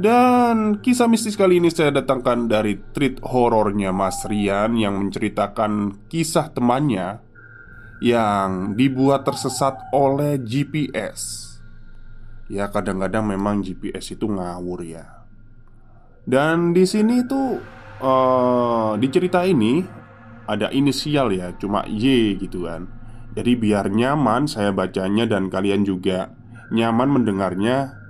dan 0.00 0.80
kisah 0.80 1.04
mistis 1.04 1.36
kali 1.36 1.60
ini 1.60 1.68
saya 1.68 1.92
datangkan 1.92 2.48
dari 2.48 2.80
treat 2.96 3.20
horornya 3.20 3.92
Mas 3.92 4.24
Rian 4.24 4.80
yang 4.80 4.96
menceritakan 4.96 6.04
kisah 6.08 6.48
temannya 6.48 7.20
yang 8.02 8.74
dibuat 8.74 9.22
tersesat 9.22 9.78
oleh 9.94 10.40
GPS. 10.40 11.54
Ya 12.50 12.68
kadang-kadang 12.72 13.30
memang 13.30 13.60
GPS 13.60 14.18
itu 14.18 14.26
ngawur 14.26 14.82
ya. 14.82 15.28
Dan 16.26 16.74
di 16.74 16.82
sini 16.82 17.22
tuh 17.28 17.62
uh, 18.02 18.98
di 18.98 19.06
cerita 19.12 19.46
ini 19.46 19.86
ada 20.50 20.68
inisial 20.74 21.30
ya, 21.30 21.54
cuma 21.60 21.86
Y 21.86 22.34
gitu 22.42 22.66
kan. 22.66 22.90
Jadi 23.32 23.56
biar 23.56 23.88
nyaman 23.88 24.50
saya 24.50 24.74
bacanya 24.74 25.24
dan 25.24 25.48
kalian 25.48 25.86
juga 25.86 26.34
nyaman 26.74 27.08
mendengarnya 27.22 28.01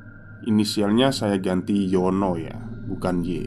Inisialnya 0.46 1.14
saya 1.14 1.38
ganti 1.38 1.86
Yono 1.86 2.34
ya, 2.38 2.58
bukan 2.90 3.22
Y. 3.22 3.46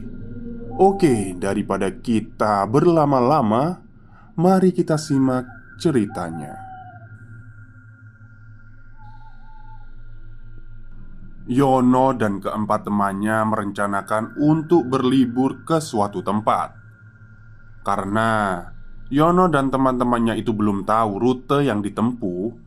Oke, 0.76 1.32
daripada 1.36 1.88
kita 1.88 2.68
berlama-lama 2.68 3.86
Mari 4.36 4.68
kita 4.68 5.00
simak 5.00 5.48
ceritanya. 5.80 6.60
Yono 11.48 12.12
dan 12.12 12.36
keempat 12.44 12.84
temannya 12.84 13.48
merencanakan 13.48 14.36
untuk 14.36 14.92
berlibur 14.92 15.64
ke 15.64 15.80
suatu 15.80 16.20
tempat. 16.20 16.76
Karena 17.80 18.60
Yono 19.08 19.48
dan 19.48 19.72
teman-temannya 19.72 20.36
itu 20.36 20.52
belum 20.52 20.84
tahu 20.84 21.16
rute 21.16 21.64
yang 21.64 21.80
ditempuh 21.80 22.65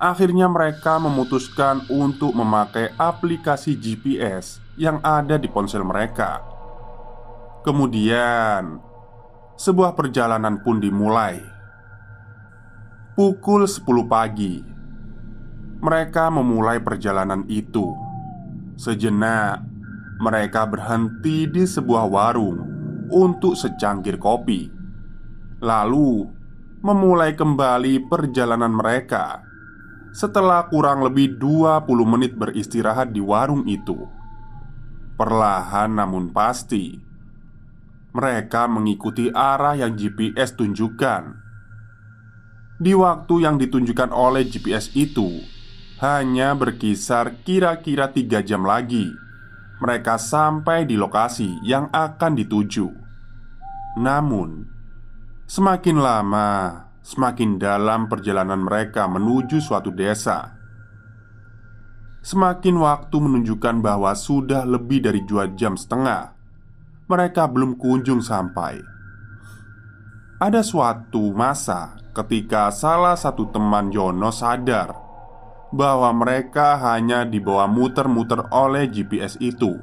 Akhirnya 0.00 0.48
mereka 0.48 0.96
memutuskan 0.96 1.84
untuk 1.92 2.32
memakai 2.32 2.88
aplikasi 2.96 3.76
GPS 3.76 4.56
yang 4.80 4.96
ada 5.04 5.36
di 5.36 5.44
ponsel 5.44 5.84
mereka. 5.84 6.40
Kemudian, 7.60 8.80
sebuah 9.60 9.92
perjalanan 9.92 10.64
pun 10.64 10.80
dimulai. 10.80 11.36
Pukul 13.12 13.68
10 13.68 14.08
pagi, 14.08 14.64
mereka 15.84 16.32
memulai 16.32 16.80
perjalanan 16.80 17.44
itu. 17.44 17.92
Sejenak, 18.80 19.60
mereka 20.16 20.64
berhenti 20.64 21.44
di 21.44 21.68
sebuah 21.68 22.08
warung 22.08 22.56
untuk 23.12 23.52
secangkir 23.52 24.16
kopi. 24.16 24.64
Lalu, 25.60 26.24
memulai 26.80 27.36
kembali 27.36 28.08
perjalanan 28.08 28.72
mereka 28.72 29.49
setelah 30.10 30.66
kurang 30.66 31.06
lebih 31.06 31.38
20 31.38 31.86
menit 32.06 32.34
beristirahat 32.34 33.14
di 33.14 33.22
warung 33.22 33.62
itu. 33.66 33.96
Perlahan 35.14 36.00
namun 36.00 36.32
pasti 36.32 36.96
Mereka 38.10 38.66
mengikuti 38.72 39.28
arah 39.28 39.76
yang 39.76 39.92
GPS 39.92 40.56
tunjukkan. 40.56 41.36
Di 42.80 42.96
waktu 42.96 43.34
yang 43.44 43.60
ditunjukkan 43.60 44.10
oleh 44.16 44.48
GPS 44.48 44.96
itu 44.96 45.44
Hanya 46.00 46.56
berkisar 46.56 47.44
kira-kira 47.44 48.08
3 48.08 48.40
jam 48.40 48.64
lagi 48.64 49.12
Mereka 49.84 50.16
sampai 50.16 50.88
di 50.88 50.96
lokasi 50.96 51.60
yang 51.68 51.92
akan 51.92 52.32
dituju. 52.40 52.88
Namun 54.00 54.64
Semakin 55.44 56.00
lama 56.00 56.89
semakin 57.00 57.56
dalam 57.56 58.06
perjalanan 58.06 58.60
mereka 58.60 59.08
menuju 59.08 59.58
suatu 59.58 59.88
desa. 59.92 60.56
Semakin 62.20 62.76
waktu 62.76 63.16
menunjukkan 63.16 63.80
bahwa 63.80 64.12
sudah 64.12 64.68
lebih 64.68 65.00
dari 65.00 65.24
dua 65.24 65.48
jam 65.56 65.72
setengah, 65.72 66.36
mereka 67.08 67.48
belum 67.48 67.80
kunjung 67.80 68.20
sampai. 68.20 68.84
Ada 70.36 70.60
suatu 70.60 71.32
masa 71.32 71.96
ketika 72.12 72.68
salah 72.72 73.16
satu 73.16 73.48
teman 73.48 73.88
Yono 73.88 74.28
sadar 74.32 74.92
bahwa 75.72 76.12
mereka 76.12 76.76
hanya 76.76 77.24
dibawa 77.24 77.64
muter-muter 77.70 78.44
oleh 78.52 78.90
GPS 78.90 79.40
itu. 79.40 79.80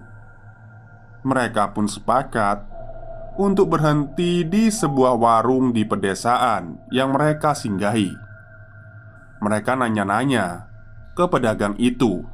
Mereka 1.26 1.74
pun 1.74 1.90
sepakat 1.90 2.77
untuk 3.38 3.70
berhenti 3.78 4.42
di 4.42 4.74
sebuah 4.74 5.14
warung 5.14 5.70
di 5.70 5.86
pedesaan 5.86 6.90
yang 6.90 7.14
mereka 7.14 7.54
singgahi. 7.54 8.10
Mereka 9.38 9.78
nanya-nanya 9.78 10.66
ke 11.14 11.26
pedagang 11.30 11.78
itu. 11.78 12.26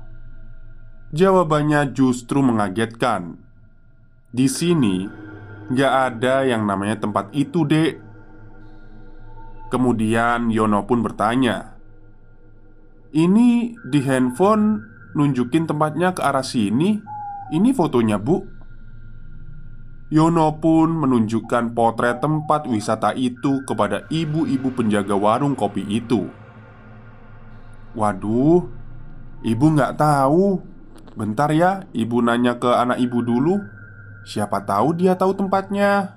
Jawabannya 1.12 1.92
justru 1.92 2.40
mengagetkan. 2.40 3.38
Di 4.34 4.48
sini 4.48 5.06
gak 5.70 5.94
ada 6.16 6.48
yang 6.48 6.64
namanya 6.64 7.04
tempat 7.04 7.30
itu, 7.36 7.68
Dek. 7.68 8.00
Kemudian 9.70 10.50
Yono 10.50 10.88
pun 10.88 11.04
bertanya, 11.04 11.78
"Ini 13.14 13.78
di 13.78 14.00
handphone 14.02 14.82
nunjukin 15.14 15.70
tempatnya 15.70 16.16
ke 16.16 16.22
arah 16.24 16.46
sini. 16.46 16.98
Ini 17.54 17.70
fotonya, 17.76 18.18
Bu." 18.18 18.63
Yono 20.14 20.62
pun 20.62 20.94
menunjukkan 20.94 21.74
potret 21.74 22.22
tempat 22.22 22.70
wisata 22.70 23.18
itu 23.18 23.66
kepada 23.66 24.06
ibu-ibu 24.14 24.70
penjaga 24.70 25.18
warung 25.18 25.58
kopi 25.58 25.82
itu. 25.90 26.30
Waduh, 27.98 28.62
ibu 29.42 29.66
nggak 29.74 29.98
tahu. 29.98 30.62
Bentar 31.18 31.50
ya, 31.50 31.90
ibu 31.98 32.22
nanya 32.22 32.62
ke 32.62 32.70
anak 32.70 33.02
ibu 33.02 33.26
dulu. 33.26 33.58
Siapa 34.22 34.62
tahu 34.62 34.94
dia 34.94 35.18
tahu 35.18 35.34
tempatnya. 35.34 36.14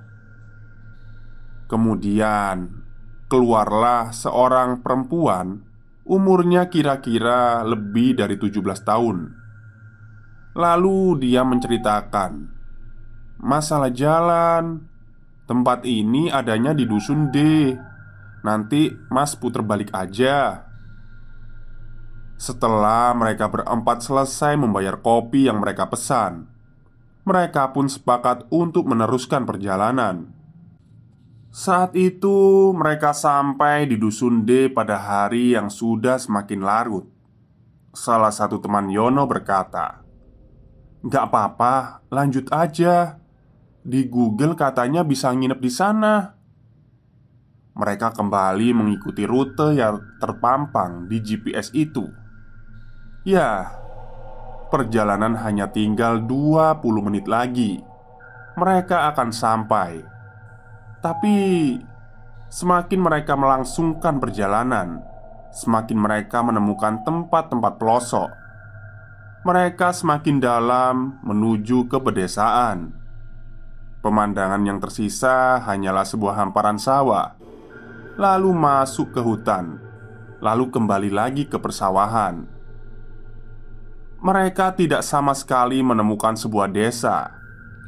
Kemudian 1.67 2.69
keluarlah 3.27 4.15
seorang 4.15 4.87
perempuan 4.87 5.67
Umurnya 6.07 6.71
kira-kira 6.71 7.67
lebih 7.67 8.15
dari 8.15 8.39
17 8.39 8.63
tahun 8.87 9.35
Lalu 10.55 11.27
dia 11.27 11.43
menceritakan 11.43 12.56
Masalah 13.37 13.93
jalan. 13.93 14.89
Tempat 15.47 15.85
ini 15.87 16.33
adanya 16.33 16.73
di 16.73 16.89
dusun 16.89 17.29
D. 17.31 17.71
Nanti 18.43 18.91
Mas 19.13 19.37
puter 19.37 19.63
balik 19.63 19.93
aja. 19.93 20.67
Setelah 22.37 23.17
mereka 23.17 23.49
berempat 23.49 24.05
selesai 24.05 24.61
membayar 24.61 25.01
kopi 25.01 25.49
yang 25.49 25.65
mereka 25.65 25.89
pesan 25.89 26.45
Mereka 27.25 27.73
pun 27.73 27.89
sepakat 27.89 28.47
untuk 28.53 28.87
meneruskan 28.87 29.49
perjalanan. 29.49 30.31
Saat 31.51 31.97
itu 31.97 32.71
mereka 32.77 33.17
sampai 33.17 33.89
di 33.89 33.97
Dusun 33.97 34.45
D 34.45 34.69
pada 34.71 35.01
hari 35.01 35.57
yang 35.57 35.73
sudah 35.73 36.21
semakin 36.21 36.61
larut. 36.63 37.09
Salah 37.97 38.31
satu 38.31 38.61
teman 38.63 38.93
Yono 38.93 39.27
berkata 39.27 40.07
Gak 41.03 41.25
apa-apa, 41.33 42.05
lanjut 42.13 42.47
aja 42.53 43.26
Di 43.87 44.11
Google 44.11 44.59
katanya 44.59 45.07
bisa 45.07 45.31
nginep 45.31 45.61
di 45.63 45.71
sana 45.71 46.37
mereka 47.77 48.09
kembali 48.17 48.73
mengikuti 48.73 49.29
rute 49.29 49.77
yang 49.77 50.01
terpampang 50.17 51.13
di 51.13 51.21
GPS 51.21 51.69
itu. 51.77 52.09
Ya, 53.29 53.69
perjalanan 54.73 55.37
hanya 55.37 55.69
tinggal 55.69 56.25
20 56.25 56.81
menit 57.05 57.29
lagi. 57.29 57.85
Mereka 58.57 59.13
akan 59.13 59.29
sampai. 59.29 60.01
Tapi 61.05 61.37
semakin 62.49 63.01
mereka 63.05 63.37
melangsungkan 63.37 64.25
perjalanan, 64.25 65.05
semakin 65.53 66.01
mereka 66.01 66.41
menemukan 66.41 67.05
tempat-tempat 67.05 67.77
pelosok. 67.77 68.33
Mereka 69.45 69.93
semakin 69.93 70.41
dalam 70.41 71.21
menuju 71.21 71.93
ke 71.93 72.01
pedesaan. 72.01 73.06
Pemandangan 74.07 74.63
yang 74.63 74.79
tersisa 74.79 75.59
hanyalah 75.67 76.07
sebuah 76.07 76.39
hamparan 76.39 76.79
sawah 76.79 77.35
lalu 78.15 78.55
masuk 78.55 79.11
ke 79.11 79.19
hutan, 79.19 79.83
lalu 80.39 80.71
kembali 80.71 81.11
lagi 81.11 81.51
ke 81.51 81.59
persawahan. 81.59 82.47
Mereka 84.23 84.79
tidak 84.79 85.03
sama 85.03 85.35
sekali 85.35 85.83
menemukan 85.83 86.39
sebuah 86.39 86.71
desa 86.71 87.35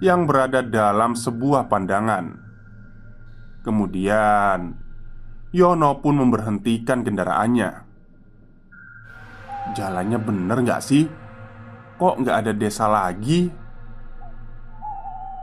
yang 0.03 0.27
berada 0.27 0.59
dalam 0.59 1.15
sebuah 1.15 1.71
pandangan. 1.71 2.35
Kemudian, 3.63 4.75
Yono 5.55 6.03
pun 6.03 6.19
memberhentikan 6.19 7.07
kendaraannya. 7.07 7.71
Jalannya 9.71 10.19
bener 10.19 10.59
gak 10.67 10.83
sih? 10.83 11.07
Kok 11.95 12.27
nggak 12.27 12.37
ada 12.43 12.53
desa 12.59 12.91
lagi? 12.91 13.68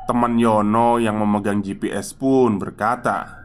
Teman 0.06 0.38
Yono 0.38 1.02
yang 1.02 1.18
memegang 1.18 1.66
GPS 1.66 2.14
pun 2.14 2.62
berkata, 2.62 3.42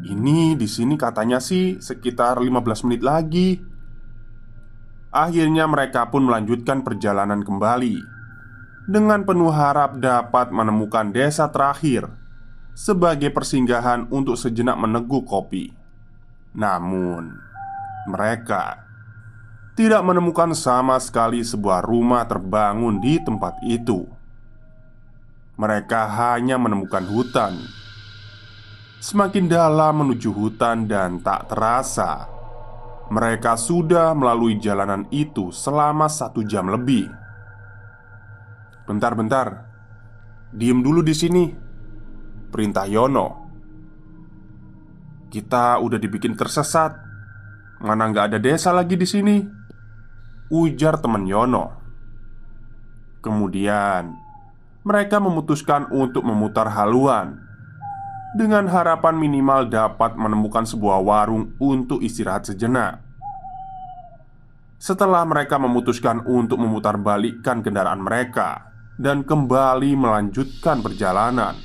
ini 0.00 0.56
di 0.56 0.64
sini 0.64 0.96
katanya 0.96 1.36
sih 1.36 1.76
sekitar 1.76 2.40
15 2.40 2.88
menit 2.88 3.04
lagi. 3.04 3.60
Akhirnya 5.12 5.68
mereka 5.68 6.08
pun 6.08 6.24
melanjutkan 6.24 6.80
perjalanan 6.80 7.44
kembali 7.44 8.00
dengan 8.88 9.28
penuh 9.28 9.52
harap 9.52 10.00
dapat 10.00 10.48
menemukan 10.54 11.12
desa 11.12 11.52
terakhir 11.52 12.08
sebagai 12.72 13.28
persinggahan 13.28 14.08
untuk 14.08 14.40
sejenak 14.40 14.80
meneguk 14.80 15.28
kopi. 15.28 15.68
Namun, 16.56 17.36
mereka 18.08 18.88
tidak 19.76 20.00
menemukan 20.00 20.56
sama 20.56 20.96
sekali 20.96 21.44
sebuah 21.44 21.84
rumah 21.84 22.24
terbangun 22.24 22.98
di 23.04 23.20
tempat 23.20 23.60
itu. 23.68 24.19
Mereka 25.60 26.08
hanya 26.16 26.56
menemukan 26.56 27.04
hutan. 27.04 27.60
Semakin 28.96 29.44
dalam 29.44 30.00
menuju 30.04 30.32
hutan 30.32 30.84
dan 30.84 31.24
tak 31.24 31.48
terasa 31.48 32.28
Mereka 33.08 33.56
sudah 33.56 34.12
melalui 34.12 34.60
jalanan 34.60 35.04
itu 35.12 35.52
selama 35.52 36.08
satu 36.08 36.40
jam 36.48 36.68
lebih. 36.72 37.12
Bentar-bentar 38.88 39.68
Diem 40.50 40.80
dulu 40.80 41.04
di 41.04 41.12
sini 41.12 41.44
Perintah 42.48 42.88
Yono. 42.88 43.28
Kita 45.28 45.78
udah 45.78 45.98
dibikin 46.00 46.34
tersesat. 46.34 46.96
Mana 47.84 48.08
nggak 48.08 48.32
ada 48.32 48.38
desa 48.40 48.72
lagi 48.72 48.96
di 48.96 49.06
sini? 49.06 49.36
Ujar 50.50 50.98
teman 50.98 51.26
Yono. 51.28 51.66
Kemudian 53.22 54.29
Mereka 54.80 55.20
memutuskan 55.20 55.92
untuk 55.92 56.24
memutar 56.24 56.64
haluan 56.72 57.36
dengan 58.32 58.64
harapan 58.64 59.12
minimal 59.12 59.68
dapat 59.68 60.16
menemukan 60.16 60.64
sebuah 60.64 61.04
warung 61.04 61.52
untuk 61.60 62.00
istirahat 62.00 62.48
sejenak. 62.48 63.04
Setelah 64.80 65.28
mereka 65.28 65.60
memutuskan 65.60 66.24
untuk 66.24 66.56
memutarbalikkan 66.64 67.60
kendaraan 67.60 68.00
mereka 68.00 68.72
dan 68.96 69.20
kembali 69.20 69.92
melanjutkan 70.00 70.80
perjalanan, 70.80 71.60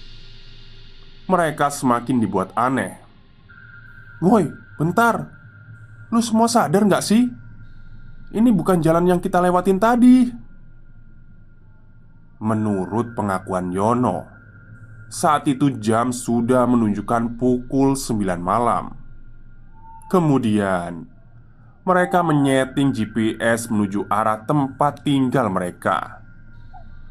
mereka 1.31 1.71
semakin 1.71 2.19
dibuat 2.19 2.51
aneh. 2.59 2.99
"Woi, 4.19 4.51
bentar, 4.75 5.31
lu 6.11 6.19
semua 6.19 6.51
sadar 6.51 6.83
nggak 6.83 6.99
sih? 6.99 7.31
Ini 8.35 8.51
bukan 8.51 8.83
jalan 8.83 9.07
yang 9.07 9.23
kita 9.23 9.39
lewatin 9.39 9.79
tadi." 9.79 10.44
Menurut 12.45 13.17
pengakuan 13.17 13.73
Yono, 13.73 14.29
saat 15.09 15.49
itu 15.49 15.81
jam 15.81 16.13
sudah 16.13 16.69
menunjukkan 16.69 17.41
pukul 17.41 17.97
9 17.97 18.21
malam. 18.37 18.93
Kemudian 20.13 21.09
Mereka 21.85 22.21
menyeting 22.21 22.93
GPS 22.93 23.65
menuju 23.73 24.05
arah 24.13 24.45
tempat 24.45 25.01
tinggal 25.01 25.49
mereka. 25.49 26.21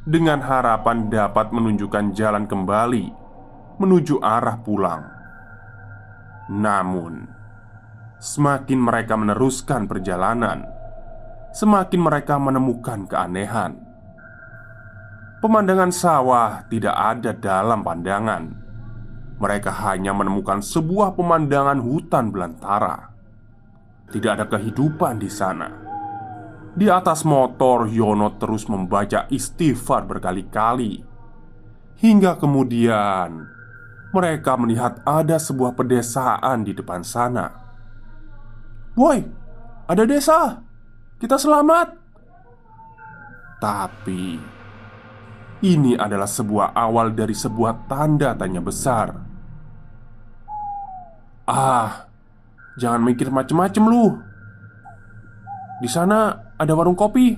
Dengan 0.07 0.39
harapan 0.39 1.11
dapat 1.11 1.51
menunjukkan 1.51 2.15
jalan 2.15 2.47
kembali 2.47 3.11
Menuju 3.83 4.23
arah 4.23 4.63
pulang. 4.63 5.03
Namun 6.47 7.27
Semakin 8.23 8.79
mereka 8.79 9.19
meneruskan 9.19 9.91
perjalanan 9.91 10.63
Semakin 11.51 12.01
mereka 12.03 12.39
menemukan 12.39 13.07
keanehan 13.11 13.94
Pemandangan 15.45 15.93
sawah 15.93 16.65
tidak 16.73 16.97
ada 16.97 17.37
dalam 17.37 17.85
pandangan. 17.85 18.49
Mereka 19.37 19.77
hanya 19.85 20.17
menemukan 20.17 20.65
sebuah 20.65 21.13
pemandangan 21.13 21.85
hutan 21.85 22.33
belantara. 22.33 23.13
Tidak 24.09 24.41
ada 24.41 24.49
kehidupan 24.49 25.21
di 25.21 25.29
sana. 25.29 25.69
Di 26.73 26.89
atas 26.89 27.29
motor, 27.29 27.85
Yono 27.93 28.41
terus 28.41 28.65
membaca 28.73 29.29
istighfar 29.29 30.09
berkali-kali 30.09 31.05
hingga 32.01 32.41
kemudian 32.41 33.45
mereka 34.17 34.57
melihat 34.57 35.05
ada 35.05 35.37
sebuah 35.37 35.77
pedesaan 35.77 36.65
di 36.65 36.73
depan 36.73 37.05
sana. 37.05 37.53
"Woi, 38.97 39.21
ada 39.93 40.09
desa! 40.09 40.65
Kita 41.21 41.37
selamat!" 41.37 42.01
Tapi 43.61 44.54
ini 45.65 45.97
adalah 45.97 46.29
sebuah 46.29 46.77
awal 46.77 47.17
dari 47.17 47.33
sebuah 47.33 47.89
tanda 47.89 48.37
tanya 48.37 48.61
besar. 48.61 49.17
Ah, 51.49 52.05
jangan 52.77 53.01
mikir 53.01 53.33
macem-macem 53.33 53.85
lu. 53.89 54.13
Di 55.81 55.89
sana 55.89 56.53
ada 56.61 56.73
warung 56.77 56.97
kopi. 56.97 57.33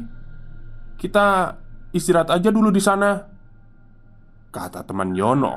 Kita 0.98 1.54
istirahat 1.94 2.34
aja 2.34 2.50
dulu 2.50 2.74
di 2.74 2.82
sana. 2.82 3.14
Kata 4.50 4.82
teman 4.82 5.14
Yono. 5.14 5.54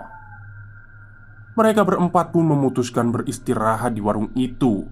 Mereka 1.57 1.81
berempat 1.83 2.31
pun 2.31 2.45
memutuskan 2.45 3.09
beristirahat 3.09 3.97
di 3.97 4.01
warung 4.03 4.31
itu 4.37 4.85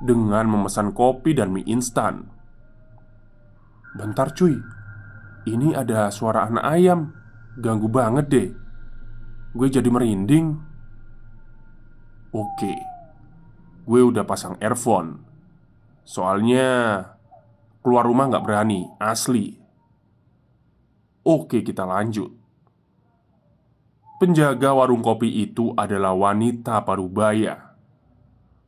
dengan 0.00 0.48
memesan 0.48 0.96
kopi 0.96 1.36
dan 1.36 1.52
mie 1.52 1.66
instan. 1.68 2.24
Bentar 3.98 4.32
cuy, 4.32 4.56
ini 5.48 5.72
ada 5.72 6.10
suara 6.12 6.48
anak 6.48 6.64
ayam. 6.64 7.14
Ganggu 7.60 7.88
banget 7.88 8.26
deh. 8.28 8.48
Gue 9.56 9.68
jadi 9.68 9.88
merinding. 9.88 10.56
Oke. 12.32 12.74
Gue 13.84 14.00
udah 14.02 14.24
pasang 14.24 14.56
earphone. 14.60 15.22
Soalnya 16.04 16.68
Keluar 17.80 18.04
rumah 18.04 18.28
gak 18.28 18.44
berani. 18.44 18.84
Asli. 19.00 19.56
Oke 21.24 21.64
kita 21.64 21.88
lanjut. 21.88 22.28
Penjaga 24.20 24.76
warung 24.76 25.00
kopi 25.00 25.40
itu 25.40 25.72
adalah 25.72 26.12
wanita 26.12 26.84
parubaya. 26.84 27.72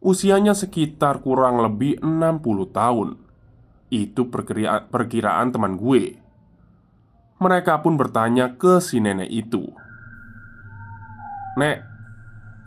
Usianya 0.00 0.56
sekitar 0.56 1.20
kurang 1.20 1.60
lebih 1.60 2.00
60 2.00 2.72
tahun. 2.72 3.20
Itu 3.92 4.32
perkiraan 4.32 5.52
teman 5.52 5.76
gue 5.76 6.16
mereka 7.42 7.82
pun 7.82 7.98
bertanya 7.98 8.54
ke 8.54 8.78
si 8.78 9.02
nenek 9.02 9.28
itu, 9.28 9.66
"Nek, 11.58 11.92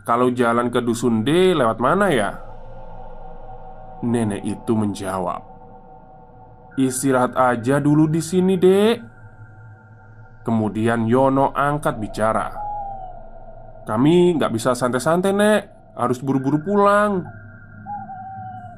Kalau 0.06 0.30
jalan 0.30 0.70
ke 0.70 0.78
dusun 0.78 1.26
D 1.26 1.50
lewat 1.50 1.82
mana 1.82 2.06
ya? 2.14 2.38
Nenek 4.06 4.46
itu 4.46 4.72
menjawab 4.78 5.42
Istirahat 6.78 7.34
aja 7.34 7.82
dulu 7.82 8.06
di 8.06 8.22
sini 8.22 8.54
dek 8.54 8.96
Kemudian 10.46 11.10
Yono 11.10 11.50
angkat 11.50 11.98
bicara 11.98 12.54
Kami 13.82 14.38
nggak 14.38 14.54
bisa 14.54 14.78
santai-santai 14.78 15.34
nek 15.34 15.60
Harus 15.98 16.22
buru-buru 16.22 16.62
pulang 16.62 17.26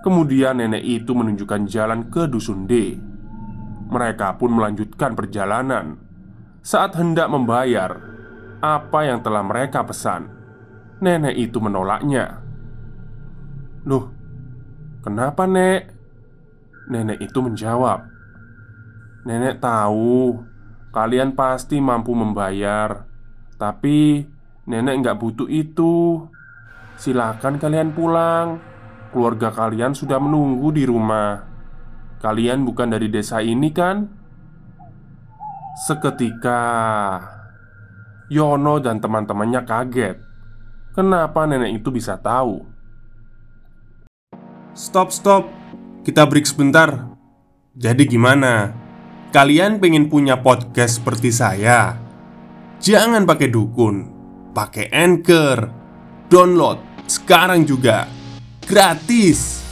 Kemudian 0.01 0.65
nenek 0.65 0.81
itu 0.81 1.13
menunjukkan 1.13 1.69
jalan 1.69 2.07
ke 2.09 2.31
dusun 2.31 2.65
D. 2.65 2.97
Mereka 3.89 4.37
pun 4.37 4.53
melanjutkan 4.53 5.17
perjalanan. 5.17 5.97
Saat 6.61 7.01
hendak 7.01 7.33
membayar 7.33 7.97
apa 8.61 9.01
yang 9.09 9.25
telah 9.25 9.41
mereka 9.41 9.81
pesan, 9.89 10.29
nenek 11.01 11.33
itu 11.33 11.57
menolaknya. 11.57 12.45
"Loh, 13.89 14.13
kenapa, 15.01 15.49
Nek?" 15.49 15.97
Nenek 16.93 17.25
itu 17.25 17.39
menjawab, 17.41 18.05
"Nenek 19.25 19.61
tahu 19.61 20.37
kalian 20.93 21.33
pasti 21.33 21.81
mampu 21.81 22.13
membayar, 22.13 23.09
tapi 23.57 24.29
nenek 24.69 24.95
nggak 25.01 25.17
butuh 25.17 25.49
itu. 25.49 26.29
Silakan 27.01 27.57
kalian 27.57 27.97
pulang." 27.97 28.61
Keluarga 29.09 29.49
kalian 29.49 29.97
sudah 29.97 30.21
menunggu 30.21 30.69
di 30.69 30.85
rumah. 30.85 31.48
Kalian 32.19 32.67
bukan 32.67 32.91
dari 32.91 33.07
desa 33.07 33.39
ini, 33.39 33.71
kan? 33.71 34.11
Seketika 35.87 36.61
Yono 38.29 38.83
dan 38.83 38.99
teman-temannya 38.99 39.63
kaget. 39.63 40.17
Kenapa 40.93 41.47
nenek 41.47 41.79
itu 41.79 41.95
bisa 41.95 42.19
tahu? 42.19 42.67
Stop, 44.75 45.15
stop. 45.15 45.47
Kita 46.03 46.27
break 46.27 46.45
sebentar. 46.45 47.07
Jadi 47.79 48.03
gimana? 48.11 48.75
Kalian 49.31 49.79
pengen 49.79 50.11
punya 50.11 50.43
podcast 50.43 50.99
seperti 50.99 51.31
saya? 51.31 51.95
Jangan 52.83 53.23
pakai 53.23 53.49
dukun, 53.53 53.97
pakai 54.51 54.91
anchor. 54.91 55.71
Download 56.27 56.83
sekarang 57.07 57.65
juga 57.65 58.11
gratis. 58.67 59.68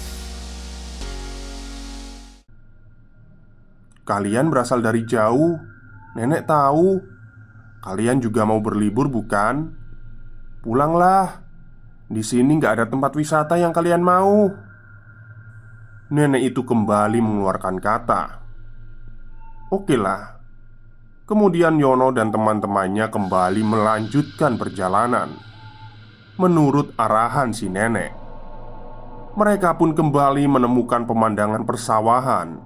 Kalian 4.07 4.55
berasal 4.55 4.87
dari 4.87 5.03
jauh. 5.03 5.59
Nenek 6.15 6.47
tahu. 6.47 7.03
Kalian 7.83 8.23
juga 8.23 8.47
mau 8.47 8.63
berlibur, 8.63 9.11
bukan? 9.11 9.75
Pulanglah. 10.63 11.43
Di 12.07 12.23
sini 12.23 12.55
nggak 12.55 12.73
ada 12.79 12.87
tempat 12.87 13.19
wisata 13.19 13.59
yang 13.59 13.75
kalian 13.75 13.99
mau. 13.99 14.47
Nenek 16.15 16.55
itu 16.55 16.63
kembali 16.63 17.19
mengeluarkan 17.19 17.83
kata. 17.83 18.23
Oke 19.75 19.99
lah. 19.99 20.39
Kemudian 21.27 21.83
Yono 21.83 22.15
dan 22.15 22.31
teman-temannya 22.31 23.11
kembali 23.11 23.63
melanjutkan 23.67 24.55
perjalanan 24.55 25.35
menurut 26.39 26.95
arahan 26.95 27.51
si 27.51 27.67
nenek. 27.67 28.15
Mereka 29.35 29.75
pun 29.75 29.99
kembali 29.99 30.47
menemukan 30.47 31.03
pemandangan 31.11 31.67
persawahan 31.67 32.66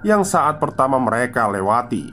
yang 0.00 0.24
saat 0.24 0.56
pertama 0.56 0.96
mereka 0.96 1.48
lewati. 1.48 2.12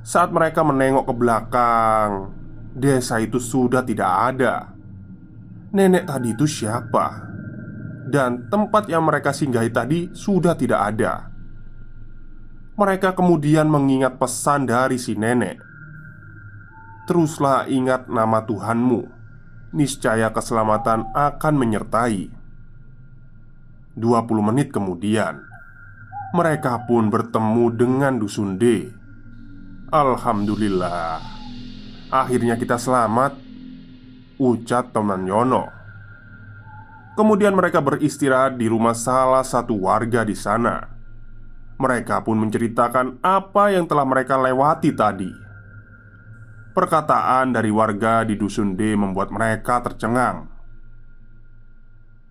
Saat 0.00 0.32
mereka 0.32 0.64
menengok 0.64 1.12
ke 1.12 1.14
belakang, 1.14 2.32
desa 2.72 3.20
itu 3.20 3.36
sudah 3.36 3.84
tidak 3.84 4.08
ada. 4.08 4.72
Nenek 5.76 6.08
tadi 6.08 6.32
itu 6.32 6.48
siapa? 6.48 7.28
Dan 8.10 8.48
tempat 8.48 8.88
yang 8.88 9.06
mereka 9.06 9.30
singgahi 9.30 9.70
tadi 9.70 10.08
sudah 10.10 10.56
tidak 10.56 10.80
ada. 10.96 11.30
Mereka 12.80 13.12
kemudian 13.12 13.68
mengingat 13.68 14.16
pesan 14.16 14.64
dari 14.64 14.96
si 14.96 15.12
nenek. 15.14 15.60
Teruslah 17.04 17.68
ingat 17.68 18.08
nama 18.08 18.40
Tuhanmu, 18.40 19.04
niscaya 19.76 20.32
keselamatan 20.32 21.12
akan 21.12 21.54
menyertai. 21.60 22.32
20 24.00 24.48
menit 24.48 24.72
kemudian 24.72 25.49
Mereka 26.30 26.86
pun 26.86 27.10
bertemu 27.10 27.74
dengan 27.74 28.14
Dusun 28.14 28.54
D. 28.54 28.86
Alhamdulillah. 29.90 31.18
Akhirnya 32.06 32.54
kita 32.54 32.78
selamat 32.78 33.34
Ucat 34.38 34.94
teman 34.94 35.26
Yono. 35.26 35.66
Kemudian 37.18 37.58
mereka 37.58 37.82
beristirahat 37.82 38.54
di 38.54 38.70
rumah 38.70 38.94
salah 38.94 39.42
satu 39.42 39.74
warga 39.74 40.22
di 40.22 40.38
sana. 40.38 40.86
Mereka 41.82 42.22
pun 42.22 42.38
menceritakan 42.46 43.18
apa 43.26 43.74
yang 43.74 43.90
telah 43.90 44.06
mereka 44.06 44.38
lewati 44.38 44.94
tadi. 44.94 45.34
Perkataan 46.70 47.50
dari 47.50 47.74
warga 47.74 48.22
di 48.22 48.38
Dusun 48.38 48.78
D 48.78 48.94
membuat 48.94 49.34
mereka 49.34 49.82
tercengang. 49.82 50.46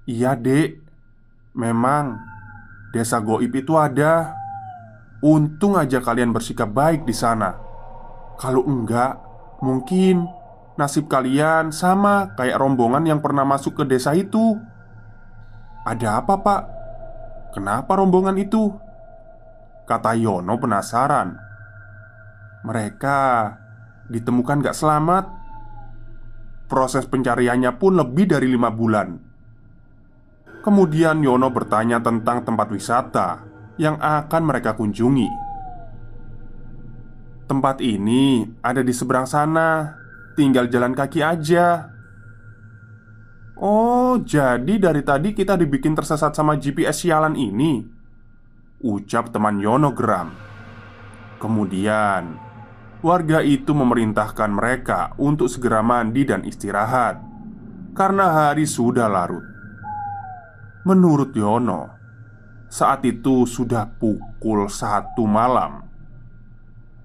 Iya 0.07 0.39
dek. 0.39 0.87
Memang 1.51 2.38
Desa 2.91 3.21
Goib 3.21 3.53
itu 3.53 3.77
ada. 3.77 4.33
Untung 5.19 5.75
aja 5.75 5.99
kalian 5.99 6.31
bersikap 6.31 6.71
baik 6.71 7.03
di 7.03 7.13
sana. 7.13 7.53
Kalau 8.39 8.63
enggak 8.63 9.29
Mungkin 9.59 10.23
Nasib 10.79 11.11
kalian 11.11 11.75
sama 11.75 12.31
kayak 12.39 12.55
rombongan 12.55 13.03
yang 13.03 13.19
pernah 13.19 13.43
masuk 13.43 13.75
ke 13.75 13.83
desa 13.83 14.15
itu. 14.15 14.55
Ada 15.83 16.23
apa 16.23 16.39
pak? 16.39 16.61
Kenapa 17.51 17.99
rombongan 17.99 18.39
itu? 18.39 18.71
Kata 19.83 20.15
Yono 20.15 20.55
penasaran. 20.55 21.35
Mereka 22.63 23.19
ditemukan 24.07 24.63
gak 24.63 24.77
selamat. 24.77 25.25
Proses 26.71 27.03
pencariannya 27.11 27.75
pun 27.75 27.99
lebih 27.99 28.31
dari 28.31 28.47
lima 28.47 28.71
bulan 28.71 29.28
Kemudian 30.69 31.25
Yono 31.25 31.49
bertanya 31.49 31.97
tentang 31.97 32.45
tempat 32.45 32.69
wisata 32.69 33.41
yang 33.81 33.97
akan 33.97 34.41
mereka 34.45 34.77
kunjungi. 34.77 35.25
Tempat 37.49 37.81
ini 37.81 38.45
ada 38.61 38.85
di 38.85 38.93
seberang 38.93 39.25
sana, 39.25 39.97
tinggal 40.37 40.69
jalan 40.69 40.93
kaki 40.93 41.25
aja. 41.25 41.89
Oh, 43.57 44.21
jadi 44.21 44.77
dari 44.77 45.01
tadi 45.01 45.33
kita 45.33 45.57
dibikin 45.57 45.97
tersesat 45.97 46.37
sama 46.37 46.53
GPS 46.61 47.01
sialan 47.01 47.33
ini. 47.33 47.81
Ucap 48.85 49.33
teman 49.33 49.57
Yono 49.57 49.89
geram. 49.97 50.37
Kemudian, 51.41 52.37
warga 53.01 53.41
itu 53.41 53.73
memerintahkan 53.73 54.53
mereka 54.53 55.17
untuk 55.17 55.49
segera 55.49 55.81
mandi 55.81 56.29
dan 56.29 56.45
istirahat 56.45 57.17
karena 57.97 58.29
hari 58.29 58.69
sudah 58.69 59.09
larut. 59.09 59.58
Menurut 60.89 61.37
Yono, 61.37 61.85
saat 62.65 63.05
itu 63.05 63.45
sudah 63.45 63.85
pukul 64.01 64.65
satu 64.65 65.21
malam. 65.29 65.85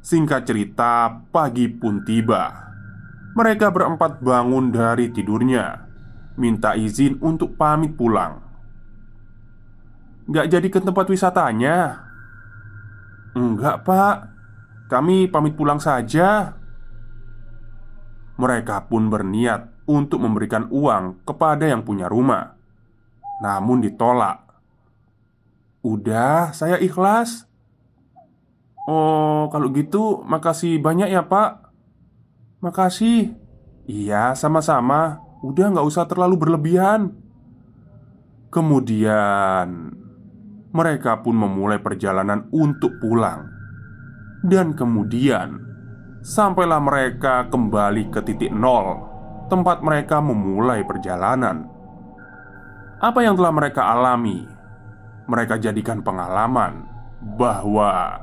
Singkat 0.00 0.48
cerita, 0.48 1.12
pagi 1.28 1.68
pun 1.68 2.00
tiba. 2.00 2.48
Mereka 3.36 3.68
berempat 3.68 4.24
bangun 4.24 4.72
dari 4.72 5.12
tidurnya, 5.12 5.84
minta 6.40 6.72
izin 6.72 7.20
untuk 7.20 7.60
pamit 7.60 7.92
pulang. 7.92 8.40
Gak 10.32 10.48
jadi 10.48 10.68
ke 10.72 10.80
tempat 10.80 11.04
wisatanya? 11.04 12.08
Enggak, 13.36 13.84
Pak. 13.84 14.16
Kami 14.88 15.28
pamit 15.28 15.60
pulang 15.60 15.76
saja. 15.76 16.56
Mereka 18.40 18.88
pun 18.88 19.12
berniat 19.12 19.84
untuk 19.84 20.24
memberikan 20.24 20.72
uang 20.72 21.20
kepada 21.28 21.68
yang 21.68 21.84
punya 21.84 22.08
rumah 22.08 22.63
namun 23.42 23.82
ditolak. 23.82 24.44
"Udah, 25.82 26.54
saya 26.54 26.78
ikhlas." 26.78 27.50
"Oh, 28.86 29.48
kalau 29.48 29.72
gitu, 29.72 30.22
makasih 30.22 30.78
banyak 30.78 31.10
ya, 31.10 31.26
Pak." 31.26 31.72
"Makasih." 32.62 33.34
"Iya, 33.90 34.32
sama-sama. 34.38 35.20
Udah 35.44 35.74
nggak 35.74 35.88
usah 35.88 36.04
terlalu 36.08 36.40
berlebihan." 36.40 37.12
Kemudian 38.54 39.90
mereka 40.70 41.18
pun 41.22 41.34
memulai 41.34 41.82
perjalanan 41.82 42.46
untuk 42.54 43.02
pulang, 43.02 43.50
dan 44.46 44.78
kemudian 44.78 45.58
sampailah 46.22 46.78
mereka 46.78 47.50
kembali 47.50 48.14
ke 48.14 48.22
titik 48.22 48.54
nol, 48.54 49.06
tempat 49.50 49.82
mereka 49.82 50.22
memulai 50.22 50.86
perjalanan 50.86 51.73
apa 53.04 53.20
yang 53.20 53.36
telah 53.36 53.52
mereka 53.52 53.84
alami, 53.84 54.48
mereka 55.28 55.60
jadikan 55.60 56.00
pengalaman 56.00 56.88
bahwa 57.20 58.16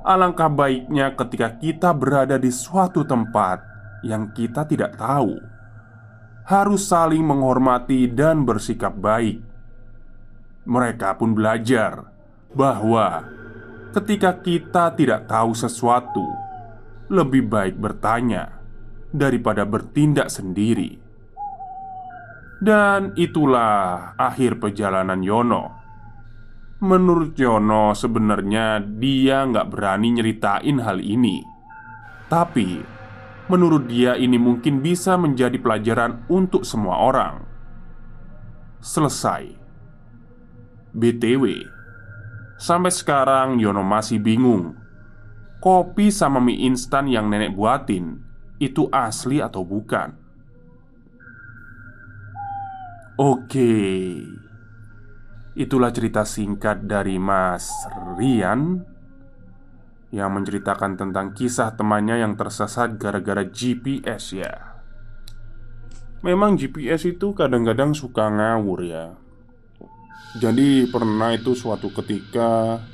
alangkah 0.00 0.48
baiknya 0.48 1.12
ketika 1.12 1.52
kita 1.60 1.92
berada 1.92 2.40
di 2.40 2.48
suatu 2.48 3.04
tempat 3.04 3.60
yang 4.00 4.32
kita 4.32 4.64
tidak 4.64 4.96
tahu 4.96 5.36
harus 6.48 6.88
saling 6.88 7.20
menghormati 7.20 8.08
dan 8.08 8.48
bersikap 8.48 8.96
baik. 8.96 9.44
Mereka 10.64 11.20
pun 11.20 11.36
belajar 11.36 12.08
bahwa 12.56 13.20
ketika 13.92 14.32
kita 14.40 14.96
tidak 14.96 15.28
tahu 15.28 15.52
sesuatu, 15.52 16.24
lebih 17.12 17.44
baik 17.52 17.76
bertanya 17.76 18.64
daripada 19.12 19.68
bertindak 19.68 20.32
sendiri. 20.32 21.05
Dan 22.56 23.12
itulah 23.20 24.16
akhir 24.16 24.56
perjalanan 24.56 25.20
Yono. 25.20 25.76
Menurut 26.80 27.36
Yono, 27.36 27.92
sebenarnya 27.92 28.80
dia 28.80 29.44
nggak 29.44 29.68
berani 29.72 30.16
nyeritain 30.16 30.80
hal 30.80 31.00
ini. 31.00 31.44
Tapi, 32.32 32.80
menurut 33.52 33.88
dia 33.88 34.16
ini 34.16 34.40
mungkin 34.40 34.80
bisa 34.80 35.20
menjadi 35.20 35.56
pelajaran 35.60 36.24
untuk 36.32 36.64
semua 36.64 37.00
orang. 37.00 37.44
Selesai. 38.80 39.52
BTW, 40.96 41.44
sampai 42.56 42.92
sekarang 42.92 43.60
Yono 43.60 43.84
masih 43.84 44.16
bingung. 44.16 44.76
Kopi 45.60 46.08
sama 46.08 46.40
mie 46.40 46.64
instan 46.68 47.08
yang 47.08 47.28
nenek 47.28 47.52
buatin 47.52 48.20
itu 48.56 48.88
asli 48.92 49.40
atau 49.44 49.64
bukan? 49.64 50.25
Oke. 53.16 53.72
Itulah 55.56 55.88
cerita 55.88 56.28
singkat 56.28 56.84
dari 56.84 57.16
Mas 57.16 57.72
Rian 58.20 58.84
Yang 60.12 60.30
menceritakan 60.36 61.00
tentang 61.00 61.32
kisah 61.32 61.72
temannya 61.80 62.20
yang 62.20 62.36
tersesat 62.36 63.00
gara-gara 63.00 63.40
GPS 63.40 64.36
ya. 64.36 64.52
Memang 66.20 66.60
GPS 66.60 67.08
itu 67.08 67.32
kadang-kadang 67.32 67.96
suka 67.96 68.28
ngawur 68.28 68.84
ya. 68.84 69.16
Jadi 70.36 70.84
pernah 70.92 71.32
itu 71.32 71.56
suatu 71.56 71.88
ketika 71.96 72.84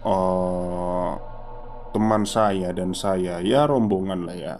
uh, 0.00 1.12
Teman 1.92 2.24
saya 2.24 2.72
dan 2.72 2.96
saya 2.96 3.44
Ya 3.44 3.68
rombongan 3.68 4.24
lah 4.24 4.36
ya. 4.36 4.56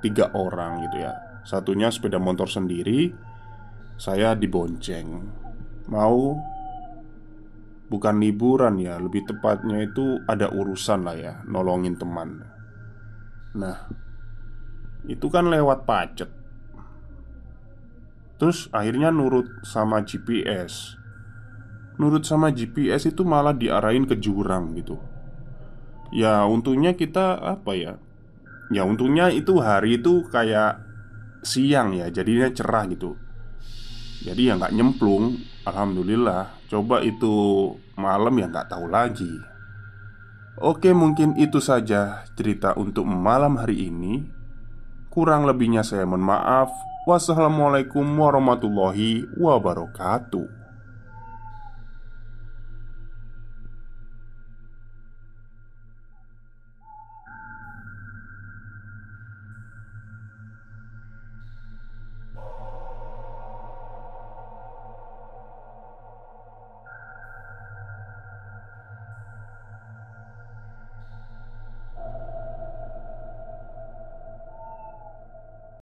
Tiga 0.00 0.32
orang 0.32 0.88
gitu 0.88 1.04
ya 1.04 1.31
Satunya 1.42 1.90
sepeda 1.90 2.22
motor 2.22 2.46
sendiri 2.46 3.10
Saya 3.98 4.34
dibonceng 4.34 5.42
mau 5.90 6.38
bukan 7.92 8.16
liburan 8.24 8.80
ya, 8.80 8.96
lebih 8.96 9.28
tepatnya 9.28 9.84
itu 9.84 10.24
ada 10.24 10.48
urusan 10.48 11.04
lah 11.04 11.12
ya, 11.12 11.34
nolongin 11.44 12.00
teman. 12.00 12.40
Nah, 13.52 13.84
itu 15.04 15.28
kan 15.28 15.52
lewat 15.52 15.84
pacet. 15.84 16.32
Terus 18.40 18.72
akhirnya 18.72 19.12
nurut 19.12 19.44
sama 19.62 20.00
GPS. 20.00 20.96
Nurut 22.00 22.24
sama 22.24 22.48
GPS 22.48 23.12
itu 23.12 23.22
malah 23.22 23.52
diarahin 23.52 24.08
ke 24.08 24.16
jurang 24.16 24.72
gitu. 24.72 24.96
Ya 26.16 26.42
untungnya 26.48 26.96
kita 26.96 27.38
apa 27.38 27.76
ya? 27.76 28.00
Ya 28.72 28.88
untungnya 28.88 29.28
itu 29.28 29.60
hari 29.60 30.00
itu 30.00 30.24
kayak 30.32 30.80
siang 31.42 31.92
ya, 31.92 32.08
jadinya 32.08 32.48
cerah 32.54 32.86
gitu. 32.88 33.18
Jadi 34.22 34.48
ya 34.48 34.54
nggak 34.54 34.74
nyemplung 34.74 35.38
Alhamdulillah. 35.62 36.66
Coba 36.66 37.02
itu 37.02 37.34
malam 37.94 38.34
ya 38.38 38.46
nggak 38.50 38.70
tahu 38.70 38.86
lagi. 38.90 39.30
Oke 40.62 40.94
mungkin 40.94 41.34
itu 41.38 41.58
saja 41.58 42.26
cerita 42.38 42.74
untuk 42.78 43.06
malam 43.06 43.58
hari 43.58 43.90
ini. 43.90 44.22
Kurang 45.10 45.44
lebihnya 45.44 45.84
saya 45.84 46.06
mohon 46.06 46.24
maaf. 46.24 46.70
Wassalamualaikum 47.02 48.06
warahmatullahi 48.06 49.26
wabarakatuh 49.34 50.61